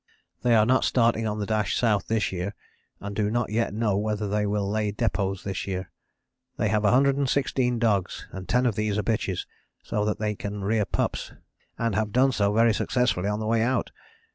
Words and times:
"They 0.41 0.55
are 0.55 0.65
not 0.65 0.83
starting 0.83 1.27
on 1.27 1.37
the 1.37 1.45
dash 1.45 1.77
South 1.77 2.07
this 2.07 2.31
year 2.31 2.55
and 2.99 3.15
do 3.15 3.29
not 3.29 3.51
yet 3.51 3.71
know 3.71 3.95
whether 3.95 4.27
they 4.27 4.47
will 4.47 4.67
lay 4.67 4.91
depôts 4.91 5.43
this 5.43 5.67
year. 5.67 5.91
They 6.57 6.69
have 6.69 6.81
116 6.85 7.77
dogs 7.77 8.25
and 8.31 8.49
ten 8.49 8.65
of 8.65 8.73
these 8.73 8.97
are 8.97 9.03
bitches, 9.03 9.45
so 9.83 10.03
that 10.05 10.17
they 10.17 10.33
can 10.33 10.63
rear 10.63 10.85
pups, 10.85 11.33
and 11.77 11.93
have 11.93 12.11
done 12.11 12.31
so 12.31 12.51
very 12.51 12.73
successfully 12.73 13.29
on 13.29 13.39
the 13.39 13.45
way 13.45 13.61
out. 13.61 13.91